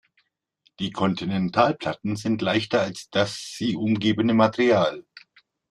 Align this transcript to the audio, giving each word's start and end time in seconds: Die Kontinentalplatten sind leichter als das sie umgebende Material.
Die 0.79 0.89
Kontinentalplatten 0.91 2.15
sind 2.15 2.41
leichter 2.41 2.81
als 2.81 3.11
das 3.11 3.39
sie 3.55 3.75
umgebende 3.75 4.33
Material. 4.33 5.05